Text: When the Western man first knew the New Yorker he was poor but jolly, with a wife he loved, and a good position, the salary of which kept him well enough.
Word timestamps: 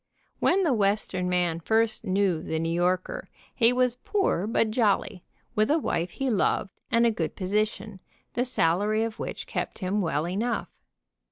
When 0.39 0.63
the 0.63 0.73
Western 0.73 1.29
man 1.29 1.59
first 1.59 2.05
knew 2.05 2.41
the 2.41 2.57
New 2.57 2.73
Yorker 2.73 3.29
he 3.53 3.71
was 3.71 3.97
poor 4.03 4.47
but 4.47 4.71
jolly, 4.71 5.23
with 5.53 5.69
a 5.69 5.77
wife 5.77 6.09
he 6.13 6.27
loved, 6.27 6.81
and 6.89 7.05
a 7.05 7.11
good 7.11 7.35
position, 7.35 7.99
the 8.33 8.43
salary 8.43 9.03
of 9.03 9.19
which 9.19 9.45
kept 9.45 9.77
him 9.77 10.01
well 10.01 10.27
enough. 10.27 10.71